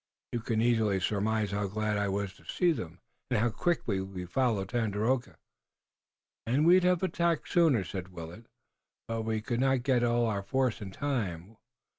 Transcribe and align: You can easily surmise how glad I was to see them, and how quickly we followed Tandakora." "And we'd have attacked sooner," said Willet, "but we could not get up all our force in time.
You 0.31 0.39
can 0.39 0.63
easily 0.63 0.99
surmise 0.99 1.51
how 1.51 1.67
glad 1.67 1.97
I 1.99 2.07
was 2.07 2.33
to 2.33 2.43
see 2.45 2.71
them, 2.71 3.01
and 3.29 3.39
how 3.39 3.51
quickly 3.51 4.01
we 4.01 4.25
followed 4.25 4.69
Tandakora." 4.69 5.37
"And 6.47 6.65
we'd 6.65 6.83
have 6.83 7.03
attacked 7.03 7.47
sooner," 7.49 7.83
said 7.83 8.07
Willet, 8.11 8.47
"but 9.07 9.21
we 9.21 9.41
could 9.43 9.59
not 9.59 9.83
get 9.83 10.01
up 10.03 10.09
all 10.09 10.25
our 10.25 10.41
force 10.41 10.81
in 10.81 10.89
time. 10.89 11.55